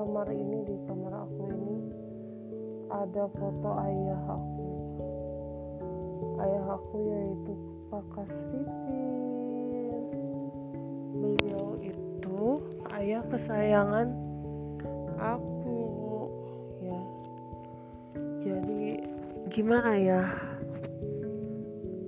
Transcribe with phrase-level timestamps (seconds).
[0.00, 1.76] kamar ini di kamar aku ini
[2.88, 4.68] ada foto ayah aku.
[6.40, 7.52] Ayah aku yaitu
[7.92, 8.64] Pak Kasipin
[11.20, 12.64] beliau itu
[12.96, 14.08] ayah kesayangan
[15.20, 15.84] aku
[16.80, 17.00] ya.
[18.40, 19.04] Jadi
[19.52, 20.24] gimana ya?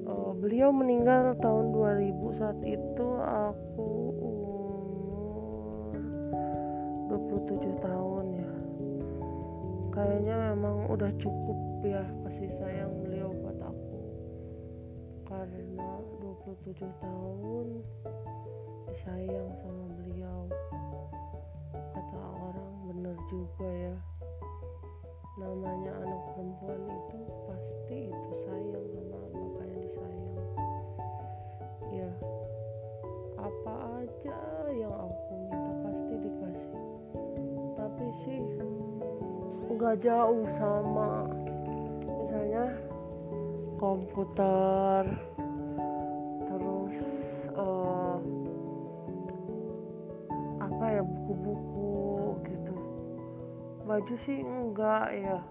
[0.09, 3.72] Oh, beliau meninggal tahun 2000 saat itu aku
[10.03, 13.99] kayaknya memang udah cukup ya kasih sayang beliau buat aku.
[15.31, 15.87] Karena
[16.19, 17.67] 27 tahun
[18.91, 20.51] disayang sama beliau.
[21.71, 23.97] Kata orang bener juga ya.
[25.39, 27.72] Namanya anak perempuan itu pasti
[39.83, 41.27] nggak jauh sama
[42.07, 42.71] misalnya
[43.83, 45.11] komputer
[46.47, 46.95] terus
[47.51, 48.17] eh,
[50.63, 52.75] apa ya buku-buku gitu.
[53.83, 55.43] Baju sih enggak ya.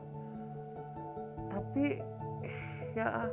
[1.52, 2.00] Tapi
[2.96, 3.28] ya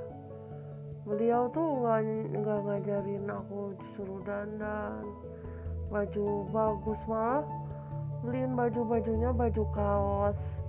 [1.06, 1.98] beliau tuh nggak
[2.42, 5.06] nggak ngajarin aku disuruh dandan
[5.94, 7.46] baju bagus malah
[8.26, 10.67] beliin baju bajunya baju kaos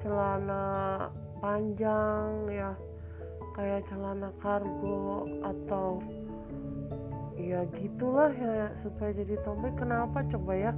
[0.00, 0.64] celana
[1.40, 2.72] panjang ya.
[3.56, 6.00] Kayak celana kargo atau
[7.40, 10.72] ya gitulah ya supaya jadi tomboy kenapa coba ya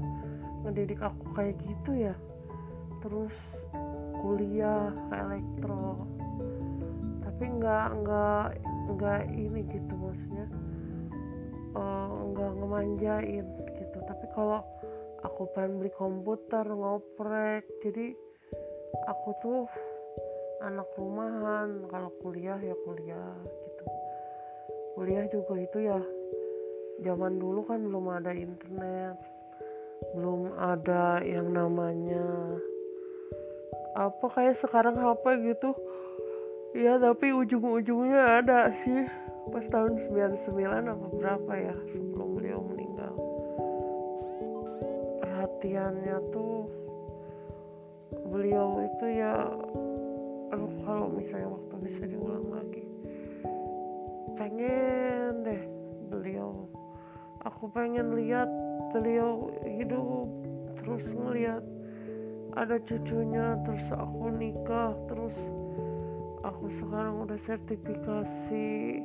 [0.63, 2.15] ngedidik aku kayak gitu ya?
[3.03, 3.35] Terus
[4.23, 6.07] kuliah ke elektro.
[7.23, 8.47] Tapi nggak nggak
[8.95, 10.47] nggak ini gitu maksudnya.
[11.73, 13.47] Eh, nggak ngemanjain
[13.79, 13.99] gitu.
[14.07, 14.63] Tapi kalau
[15.23, 18.15] aku pengen beli komputer ngoprek jadi
[19.09, 19.61] aku tuh
[20.63, 23.85] anak rumahan kalau kuliah ya kuliah gitu.
[24.95, 26.01] Kuliah juga itu ya
[27.03, 29.17] zaman dulu kan belum ada internet
[30.11, 32.59] belum ada yang namanya
[33.95, 35.71] apa kayak sekarang HP gitu.
[36.73, 39.05] Ya tapi ujung-ujungnya ada sih.
[39.53, 40.49] Pas tahun 99
[40.89, 43.13] apa berapa ya sebelum beliau meninggal.
[45.21, 46.65] Perhatiannya tuh
[48.33, 49.37] beliau itu ya
[50.49, 52.85] aduh kalau misalnya waktu bisa diulang lagi.
[54.41, 55.63] Pengen deh
[56.09, 56.65] beliau.
[57.45, 58.49] Aku pengen lihat
[58.97, 60.29] beliau hidup
[60.81, 61.63] terus ngeliat
[62.57, 65.37] ada cucunya terus aku nikah terus
[66.45, 69.01] aku sekarang udah sertifikasi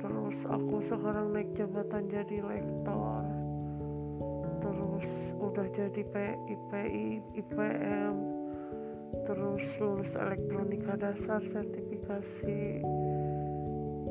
[0.00, 3.21] terus aku sekarang naik jabatan jadi lektor
[5.52, 8.14] udah jadi PIPI IPM
[9.28, 12.80] terus lulus elektronika dasar sertifikasi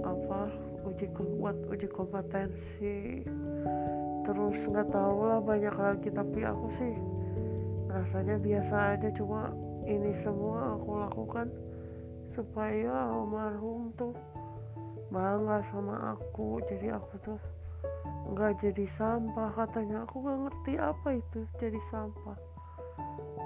[0.05, 0.53] apa
[0.85, 1.09] uji
[1.41, 3.25] buat uji kompetensi.
[4.21, 6.93] Terus nggak tahu lah banyak lagi tapi aku sih
[7.89, 9.09] rasanya biasa aja.
[9.17, 9.49] Cuma
[9.89, 11.49] ini semua aku lakukan
[12.37, 14.13] supaya almarhum tuh
[15.09, 16.61] bangga sama aku.
[16.69, 17.41] Jadi aku tuh
[18.31, 20.07] nggak jadi sampah katanya.
[20.07, 22.39] Aku nggak ngerti apa itu jadi sampah.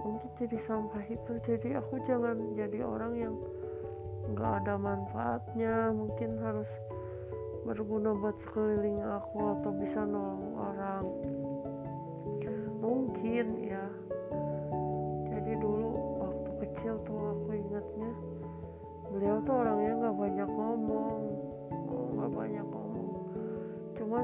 [0.05, 3.35] Mungkin jadi sampah itu jadi aku jangan jadi orang yang
[4.33, 5.89] nggak ada manfaatnya.
[5.89, 6.69] Mungkin harus
[7.65, 11.05] berguna buat sekeliling aku atau bisa nolong orang.
[12.85, 13.85] Mungkin ya.
[15.33, 15.89] Jadi dulu
[16.21, 18.11] waktu kecil tuh aku ingatnya
[19.09, 19.74] beliau tuh orangnya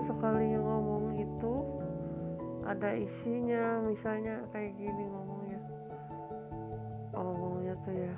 [0.07, 1.53] sekali ngomong itu
[2.65, 5.61] ada isinya misalnya kayak gini ngomongnya.
[7.11, 8.15] Ngomongnya tuh ya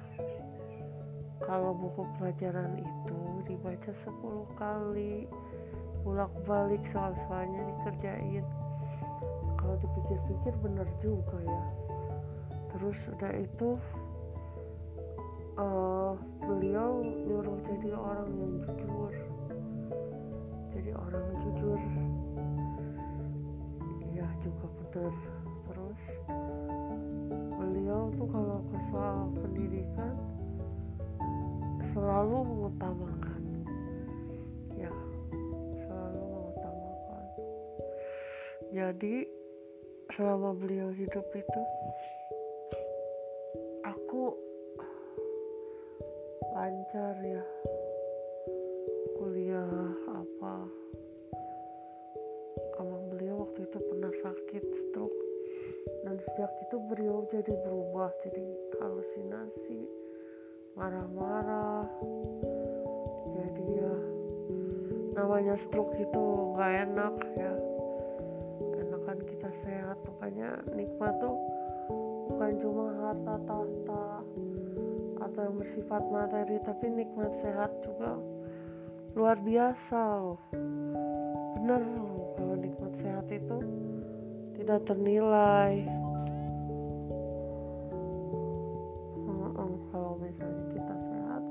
[1.43, 5.27] kalau buku pelajaran itu dibaca 10 kali
[6.03, 8.45] bolak-balik soal-soalnya dikerjain.
[9.59, 11.63] Kalau dipikir-pikir bener juga ya.
[12.75, 13.69] Terus udah itu
[15.59, 16.13] eh,
[16.43, 19.32] beliau nyuruh jadi orang yang jujur
[20.97, 21.81] orang jujur.
[24.13, 25.13] Ya juga bener.
[25.69, 26.01] Terus
[27.57, 30.13] beliau tuh kalau ke soal pendidikan
[31.93, 33.41] selalu mengutamakan.
[34.77, 34.93] Ya
[35.85, 37.23] selalu mengutamakan.
[38.73, 39.15] Jadi
[40.13, 41.61] selama beliau hidup itu
[43.81, 44.37] aku
[46.53, 47.41] lancar ya
[53.73, 55.21] itu pernah sakit stroke.
[56.05, 58.45] Dan sejak itu beliau jadi berubah jadi
[58.77, 59.81] halusinasi
[60.77, 61.89] marah-marah.
[63.33, 63.95] Jadi ya
[65.17, 66.23] namanya stroke itu
[66.53, 67.53] nggak enak ya.
[68.77, 71.33] Enakan kita sehat makanya nikmat tuh
[72.29, 74.05] bukan cuma harta tahta
[75.17, 78.21] atau yang bersifat materi tapi nikmat sehat juga
[79.17, 80.37] luar biasa loh.
[81.57, 82.12] Bener
[83.01, 83.57] sehat itu
[84.57, 85.85] tidak ternilai.
[89.93, 91.43] Kalau misalnya kita sehat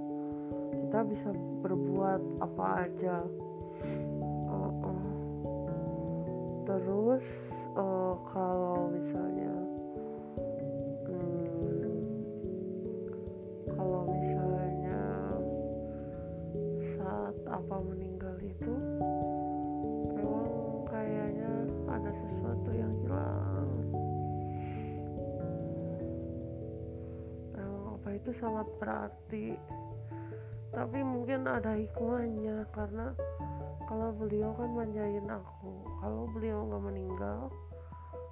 [0.75, 1.29] kita bisa
[1.63, 3.23] berbuat apa aja.
[6.73, 7.27] Terus
[7.77, 9.55] uh, kalau misalnya
[11.05, 12.01] hmm,
[13.77, 15.03] kalau misalnya
[16.97, 18.73] saat apa meninggal itu
[28.23, 29.59] itu sangat berarti.
[30.71, 33.13] Tapi mungkin ada hikmahnya karena
[33.91, 35.75] kalau beliau kan manjain aku.
[36.01, 37.51] Kalau beliau nggak meninggal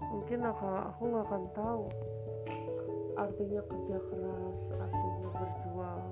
[0.09, 1.85] mungkin aku aku nggak akan tahu
[3.21, 6.05] artinya kerja keras artinya berjuang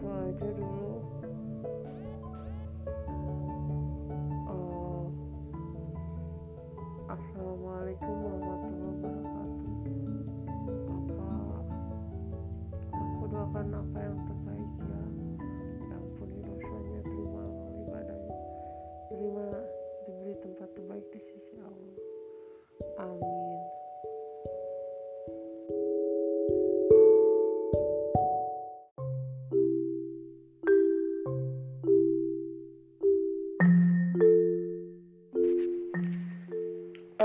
[0.00, 0.91] mungkin itu aja dulu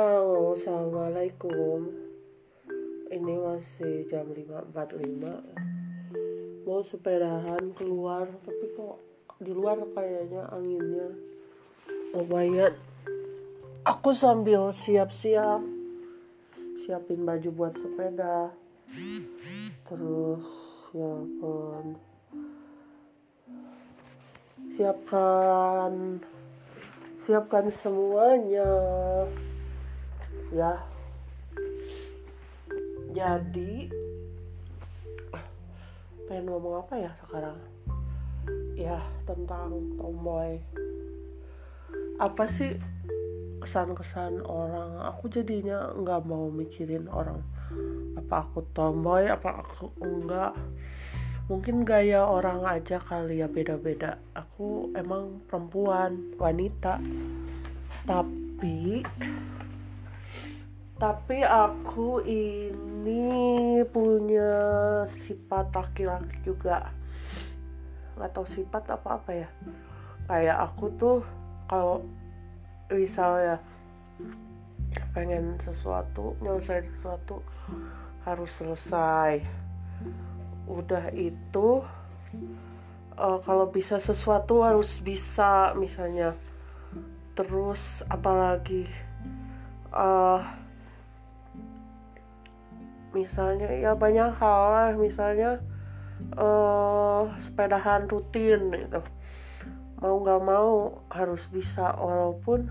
[0.08, 1.92] Halo, Assalamualaikum.
[3.12, 5.04] Ini masih jam 5.45
[6.64, 9.04] Mau sepedahan keluar Tapi kok
[9.44, 11.12] di luar kayaknya anginnya
[12.16, 12.72] lumayan.
[13.84, 15.60] Aku sambil siap-siap
[16.88, 18.56] Siapin baju buat sepeda.
[19.92, 20.48] Terus
[21.36, 22.00] pun
[24.72, 26.24] Siapkan
[27.20, 28.72] siapkan semuanya
[30.52, 30.74] ya.
[33.12, 33.90] Jadi
[36.28, 37.58] pengen ngomong apa ya sekarang?
[38.78, 40.62] Ya tentang tomboy.
[42.22, 42.78] Apa sih
[43.64, 45.02] kesan-kesan orang?
[45.10, 47.42] Aku jadinya nggak mau mikirin orang.
[48.16, 50.54] Apa aku tomboy apa aku enggak?
[51.48, 54.20] Mungkin gaya orang aja kali ya beda-beda.
[54.36, 57.00] Aku emang perempuan wanita.
[58.04, 59.04] Tapi
[60.98, 64.54] tapi aku ini punya
[65.06, 66.90] sifat laki-laki juga.
[68.18, 69.50] Tahu sifat apa apa ya.
[70.26, 71.18] Kayak aku tuh
[71.70, 72.02] kalau
[72.90, 73.62] misalnya
[75.14, 77.46] pengen sesuatu nyelesain sesuatu
[78.26, 79.46] harus selesai.
[80.66, 81.86] Udah itu
[83.22, 86.34] uh, kalau bisa sesuatu harus bisa misalnya
[87.38, 88.90] terus apalagi
[89.94, 90.42] uh,
[93.16, 94.92] misalnya ya banyak hal lah.
[94.96, 95.62] Misalnya
[96.36, 99.02] uh, sepedahan rutin gitu.
[99.98, 102.70] Mau nggak mau harus bisa walaupun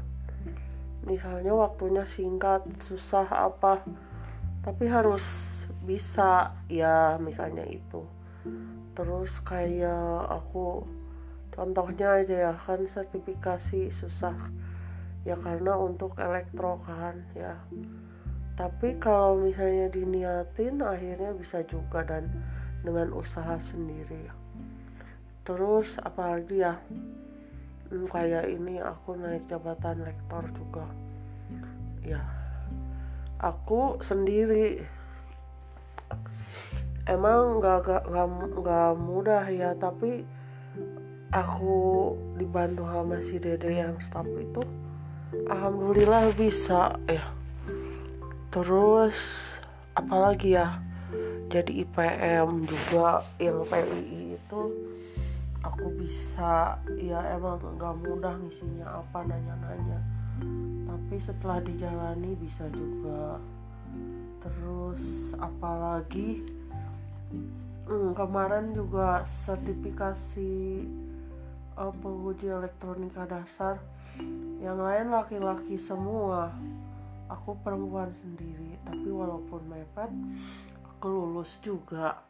[1.07, 3.83] misalnya waktunya singkat susah apa
[4.63, 5.25] tapi harus
[5.87, 6.55] bisa.
[6.71, 8.03] Ya misalnya itu.
[8.97, 10.87] Terus kayak aku
[11.53, 14.35] contohnya aja ya kan sertifikasi susah.
[15.27, 17.59] Ya karena untuk elektro kan ya
[18.57, 22.33] tapi kalau misalnya diniatin akhirnya bisa juga dan
[22.81, 24.33] dengan usaha sendiri.
[25.45, 26.81] Terus apalagi ya
[27.93, 30.89] hmm, kayak ini aku naik jabatan lektor juga.
[32.01, 32.25] Ya
[33.37, 34.81] aku sendiri.
[37.07, 38.09] Emang nggak
[38.57, 40.27] nggak mudah ya tapi
[41.31, 41.77] aku
[42.41, 44.63] dibantu sama si dede yang staff itu
[45.51, 47.35] alhamdulillah bisa ya
[48.51, 49.17] terus
[49.97, 50.81] apalagi ya
[51.47, 54.63] jadi IPM juga yang PII itu
[55.63, 60.01] aku bisa ya emang nggak mudah ngisinya apa nanya-nanya.
[60.87, 63.39] Tapi setelah dijalani bisa juga.
[64.43, 66.43] Terus apalagi
[67.87, 70.83] hmm, kemarin juga sertifikasi
[71.79, 73.79] uh, penguji elektronika dasar.
[74.59, 76.51] Yang lain laki-laki semua
[77.27, 80.11] aku perempuan sendiri tapi walaupun mepet
[80.83, 82.23] aku lulus juga.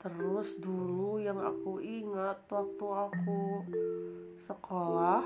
[0.00, 3.42] Terus dulu yang aku ingat waktu aku
[4.40, 5.20] sekolah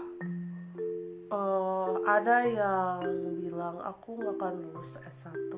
[1.31, 3.01] uh, ada yang
[3.41, 5.53] bilang aku nggak akan lulus S1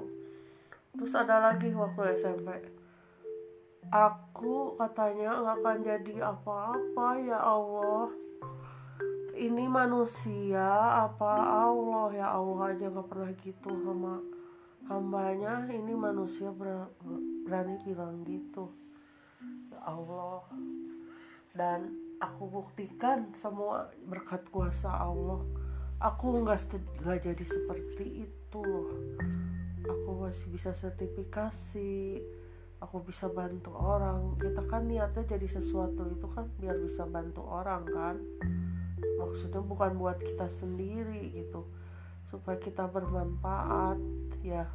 [0.97, 2.49] terus ada lagi waktu SMP
[3.93, 8.09] aku katanya nggak akan jadi apa-apa ya Allah
[9.37, 10.65] ini manusia
[11.05, 11.33] apa
[11.69, 12.09] Allah?
[12.17, 14.25] Ya Allah aja nggak pernah gitu sama
[14.89, 15.69] hambanya.
[15.69, 18.73] Ini manusia berani bilang gitu.
[19.71, 20.41] Ya Allah.
[21.53, 25.45] Dan aku buktikan semua berkat kuasa Allah.
[26.01, 26.73] Aku nggak
[27.05, 28.91] nggak jadi seperti itu loh.
[29.85, 32.25] Aku masih bisa sertifikasi.
[32.81, 34.37] Aku bisa bantu orang.
[34.41, 38.17] Kita kan niatnya jadi sesuatu itu kan biar bisa bantu orang kan
[38.97, 41.69] maksudnya bukan buat kita sendiri gitu.
[42.27, 44.01] Supaya kita bermanfaat
[44.43, 44.67] ya.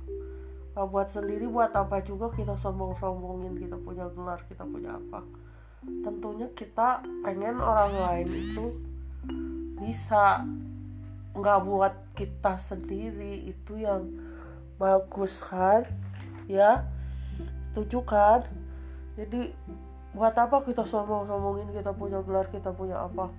[0.71, 5.25] Nah, buat sendiri buat apa juga kita sombong-sombongin kita punya gelar kita punya apa.
[5.83, 8.65] Tentunya kita pengen orang lain itu
[9.81, 10.45] bisa.
[11.31, 14.11] Nggak buat kita sendiri itu yang
[14.75, 15.87] bagus kan?
[16.47, 16.87] Ya
[17.71, 18.43] setuju kan?
[19.15, 19.55] Jadi
[20.11, 23.31] buat apa kita sombong-sombongin kita punya gelar kita punya apa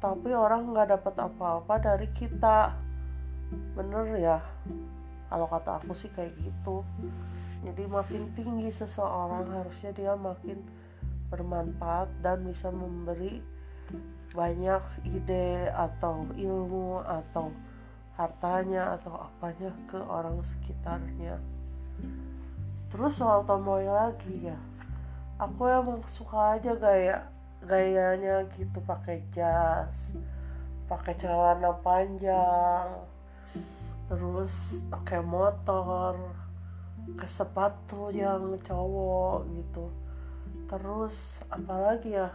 [0.00, 2.74] tapi orang nggak dapat apa-apa dari kita.
[3.76, 4.38] Bener ya
[5.28, 6.82] kalau kata aku sih kayak gitu.
[7.60, 10.64] Jadi makin tinggi seseorang harusnya dia makin
[11.28, 13.44] bermanfaat dan bisa memberi
[14.32, 17.52] banyak ide atau ilmu atau
[18.16, 21.36] hartanya atau apanya ke orang sekitarnya.
[22.90, 24.58] Terus soal tomboy lagi ya
[25.40, 27.24] aku emang suka aja gaya
[27.64, 30.12] gayanya gitu pakai jas
[30.90, 32.88] pakai celana panjang
[34.10, 36.18] terus pakai motor
[37.14, 39.86] ke sepatu yang cowok gitu.
[40.66, 42.30] Terus apalagi ya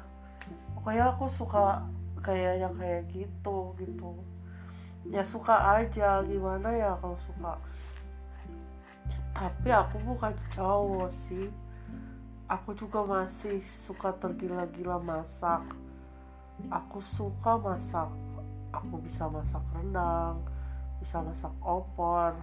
[0.75, 1.83] pokoknya aku suka
[2.23, 4.15] gayanya kayak gitu gitu.
[5.05, 7.59] Ya suka aja gimana ya kalau suka.
[9.35, 11.51] Tapi aku bukan cowok sih
[12.45, 15.65] aku juga masih suka tergila-gila masak.
[16.69, 18.09] Aku suka masak.
[18.75, 20.43] Aku bisa masak rendang
[21.05, 22.33] bisa masak opor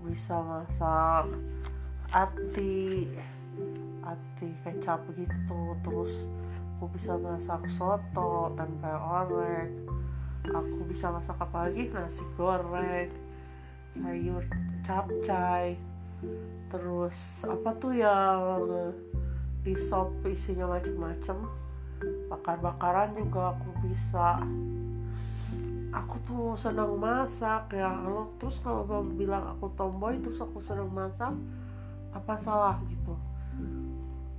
[0.00, 1.28] bisa masak
[2.08, 3.04] ati
[4.00, 5.76] ati kecap gitu.
[5.84, 6.14] Terus
[6.80, 9.68] aku bisa masak soto tempe orek.
[10.48, 11.92] Aku bisa masak apa lagi?
[11.92, 13.12] Nasi goreng
[13.98, 14.46] sayur
[14.86, 15.76] capcay
[16.68, 18.40] terus apa tuh yang
[19.62, 21.36] di sop isinya macem-macem?
[22.30, 24.40] Bakar-bakaran juga aku bisa.
[25.88, 27.90] Aku tuh senang masak ya.
[27.90, 31.32] Kalau terus kalau bilang aku tomboy terus aku senang masak
[32.12, 33.16] apa salah gitu?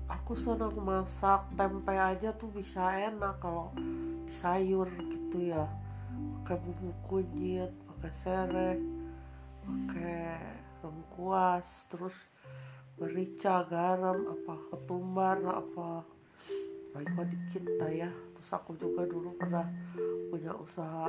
[0.09, 3.73] Aku senang masak tempe aja tuh bisa enak kalau
[4.29, 5.65] sayur gitu ya.
[6.41, 8.77] Pakai bumbu kunyit pakai serai
[9.65, 12.15] pakai lengkuas terus
[12.99, 16.03] merica garam apa ketumbar apa
[16.91, 18.11] baik dikit lah ya.
[18.35, 19.67] Terus aku juga dulu pernah
[20.27, 21.07] punya usaha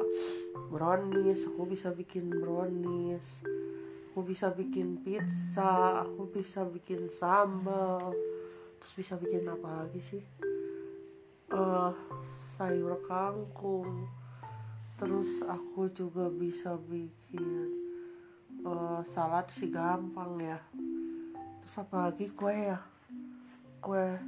[0.71, 1.49] brownies.
[1.51, 3.43] Aku bisa bikin brownies.
[4.13, 6.05] Aku bisa bikin pizza.
[6.05, 8.13] Aku bisa bikin sambal.
[8.79, 10.25] Terus bisa bikin apa lagi sih?
[11.51, 11.95] Uh,
[12.59, 14.07] sayur kangkung.
[15.01, 17.80] Terus aku juga bisa bikin
[18.65, 20.59] uh, salad sih gampang ya.
[21.63, 22.79] Terus apalagi kue ya.
[23.81, 24.19] Kue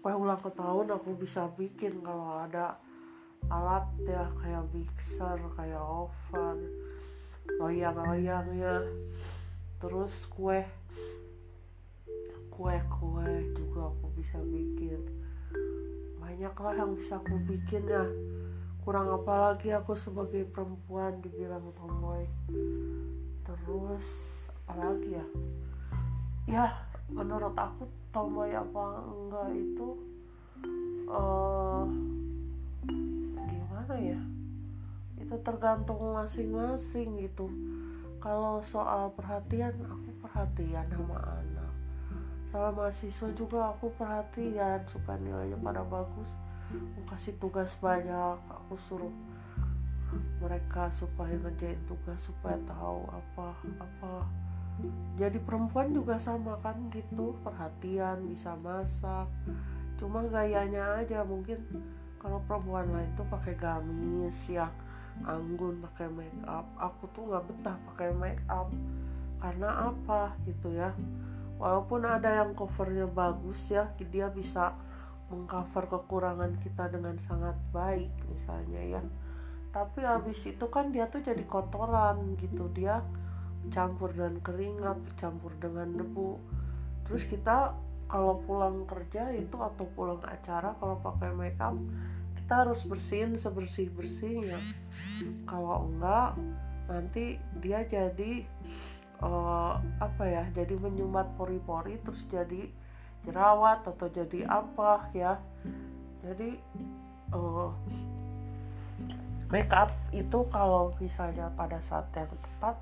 [0.00, 2.78] kue ulang tahun aku bisa bikin kalau ada
[3.50, 6.58] alat ya kayak mixer kayak oven
[7.58, 8.86] loyang-loyangnya.
[9.82, 10.64] Terus kue
[12.56, 15.00] kue-kue juga aku bisa bikin.
[16.16, 18.04] Banyak lah yang bisa aku bikin ya.
[18.80, 22.22] Kurang apa lagi aku sebagai perempuan dibilang tomboy
[23.62, 24.06] terus
[24.64, 25.26] apalagi ya?
[26.46, 26.66] Ya
[27.10, 29.88] menurut aku tomboy apa enggak itu
[31.10, 31.86] uh,
[32.86, 34.20] gimana ya?
[35.16, 37.50] Itu tergantung masing-masing gitu.
[38.22, 41.72] Kalau soal perhatian aku perhatian sama anak.
[42.50, 46.30] Sama mahasiswa juga aku perhatian suka nilainya pada bagus.
[46.70, 49.14] Aku kasih tugas banyak aku suruh
[50.40, 54.14] mereka supaya ngerjain tugas supaya tahu apa apa.
[55.16, 59.28] Jadi perempuan juga sama kan gitu perhatian bisa masak.
[59.96, 61.56] Cuma gayanya aja mungkin
[62.20, 64.68] kalau perempuan lain tuh pakai gamis ya
[65.24, 66.68] anggun pakai make up.
[66.76, 68.68] Aku tuh nggak betah pakai make up.
[69.40, 70.36] Karena apa?
[70.44, 70.92] Gitu ya.
[71.56, 74.76] Walaupun ada yang covernya bagus ya dia bisa
[75.32, 79.02] mengcover kekurangan kita dengan sangat baik misalnya ya
[79.76, 82.72] tapi habis itu kan dia tuh jadi kotoran gitu.
[82.72, 83.04] Dia
[83.68, 86.40] campur dengan keringat campur dengan debu.
[87.04, 87.76] Terus kita
[88.08, 91.76] kalau pulang kerja itu atau pulang acara kalau pakai makeup
[92.38, 94.62] kita harus bersihin sebersih bersihnya
[95.50, 96.38] kalau enggak
[96.86, 98.46] nanti dia jadi
[99.18, 102.70] uh, apa ya jadi menyumbat pori-pori terus jadi
[103.26, 105.42] jerawat atau jadi apa ya.
[106.22, 106.62] Jadi
[107.34, 107.74] uh,
[109.46, 112.76] makeup itu kalau misalnya pada saat yang tepat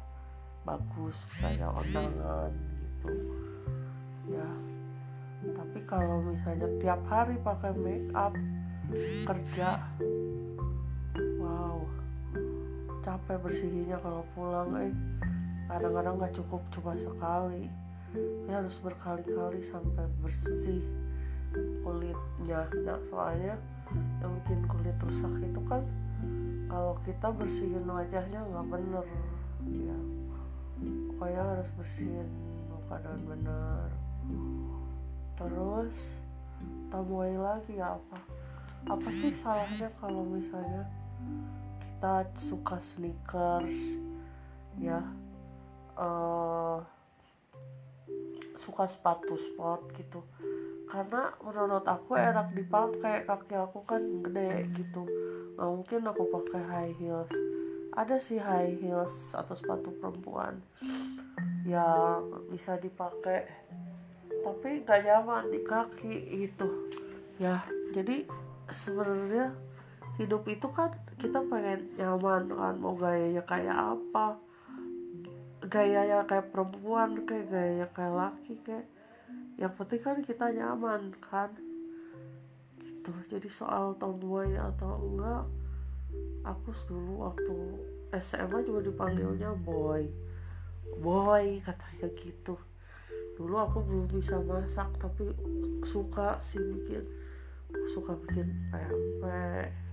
[0.64, 3.09] bagus misalnya undangan gitu.
[4.33, 4.48] Ya
[5.53, 8.33] tapi kalau misalnya tiap hari pakai make up
[9.29, 9.77] kerja
[11.37, 11.85] wow
[13.05, 14.92] capek bersihinnya kalau pulang eh.
[15.64, 17.68] Kadang-kadang nggak cukup cuma sekali.
[18.48, 20.85] Ya harus berkali-kali sampai bersih
[21.85, 22.68] kulitnya.
[22.85, 23.57] Nah soalnya
[24.20, 25.85] yang bikin kulit rusak itu kan
[26.74, 29.06] kalau kita bersihin wajahnya nggak bener.
[29.62, 29.98] Ya
[31.14, 32.26] pokoknya harus bersihin
[32.66, 33.87] muka dengan bener.
[35.38, 35.94] Terus
[36.90, 38.18] tambahin lagi ya apa
[38.90, 40.82] apa sih salahnya kalau misalnya
[41.78, 43.78] kita suka sneakers
[44.82, 44.98] ya
[45.94, 46.82] uh,
[48.58, 50.26] suka sepatu sport gitu.
[50.90, 55.06] Karena menurut aku enak dipakai kaki aku kan gede gitu
[55.54, 57.32] nggak mungkin aku pakai high heels.
[57.94, 60.58] Ada sih high heels atau sepatu perempuan
[61.64, 62.20] ya
[62.52, 63.48] bisa dipakai
[64.44, 66.14] tapi nggak nyaman di kaki
[66.50, 66.68] itu.
[67.40, 67.64] Ya
[67.94, 68.26] jadi
[68.68, 69.54] sebenarnya
[70.18, 74.38] hidup itu kan kita pengen nyaman kan mau gayanya kayak apa
[75.66, 78.86] gayanya kayak perempuan kayak gayanya kayak laki kayak
[79.58, 81.50] yang penting kan kita nyaman kan
[83.04, 83.12] gitu.
[83.28, 85.44] Jadi soal tomboy atau enggak
[86.48, 87.56] aku dulu waktu
[88.16, 90.08] SMA juga dipanggilnya boy.
[90.96, 92.56] Boy katanya gitu.
[93.36, 95.36] Dulu aku belum bisa masak tapi
[95.84, 97.04] suka sih bikin.
[97.92, 99.84] Suka bikin pempek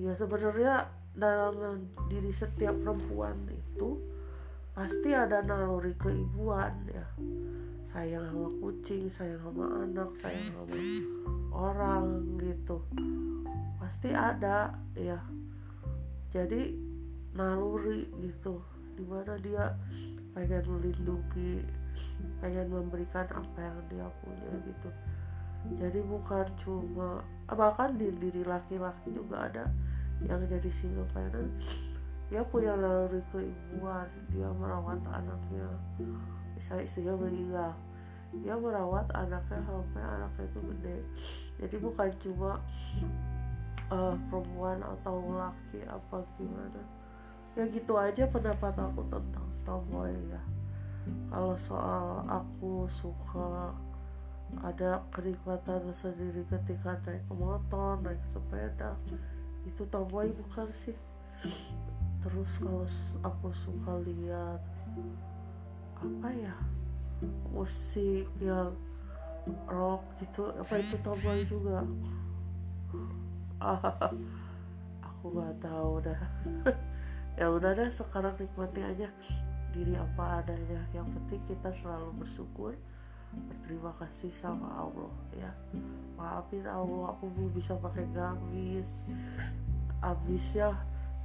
[0.00, 4.00] ya sebenarnya dalam diri setiap perempuan itu
[4.72, 7.04] pasti ada naluri keibuan ya
[7.90, 10.78] sayang sama kucing sayang sama anak sayang sama
[11.50, 12.06] orang
[12.38, 12.78] gitu.
[13.82, 15.18] Pasti ada ya.
[16.30, 16.70] Jadi
[17.34, 18.62] naluri gitu.
[18.94, 19.74] Di mana dia
[20.30, 21.66] pengen melindungi
[22.38, 24.90] pengen memberikan apa yang dia punya gitu.
[25.76, 29.66] Jadi bukan cuma bahkan di diri laki-laki juga ada
[30.22, 31.50] yang jadi single parent.
[32.30, 35.66] Dia punya naluri keibuan dia merawat anaknya
[36.60, 37.72] misalnya istrinya meninggal
[38.30, 40.98] dia merawat anaknya sampai anaknya itu gede.
[41.58, 42.52] Jadi bukan cuma
[43.90, 46.82] uh, perempuan atau laki apa gimana.
[47.58, 50.42] Ya gitu aja pendapat aku tentang tomboy ya.
[51.26, 53.74] Kalau soal aku suka
[54.62, 58.94] ada kenikmatan tersendiri ketika naik motor naik sepeda
[59.66, 60.94] itu tomboy bukan sih.
[62.22, 62.86] Terus kalau
[63.26, 64.62] aku suka lihat
[66.00, 66.54] apa ya
[67.52, 68.72] musik yang
[69.68, 71.84] rock gitu apa itu tomboy juga.
[75.08, 76.22] Aku nggak tahu dah.
[77.38, 79.08] Ya udah deh sekarang nikmati aja
[79.72, 80.84] diri apa adanya.
[80.92, 82.76] Yang penting kita selalu bersyukur
[83.32, 85.48] berterima kasih sama Allah ya.
[86.20, 89.00] Maafin Allah aku belum bisa pakai gamis.
[90.04, 90.76] Abis ya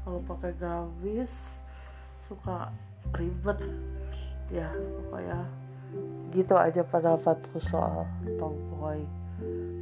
[0.07, 1.59] kalau pakai gamis
[2.31, 2.71] suka
[3.17, 3.59] ribet
[4.53, 5.39] ya pokoknya
[6.35, 8.05] gitu aja pendapatku soal
[8.37, 9.01] tomboy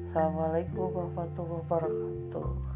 [0.08, 2.72] assalamualaikum warahmatullahi wabarakatuh